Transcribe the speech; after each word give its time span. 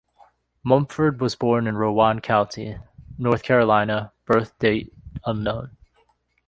Mumford 0.63 1.21
was 1.21 1.35
born 1.35 1.67
in 1.67 1.77
Rowan 1.77 2.21
County, 2.21 2.79
North 3.19 3.43
Carolina, 3.43 4.11
birth 4.25 4.57
date 4.57 4.91
unknown. 5.27 5.77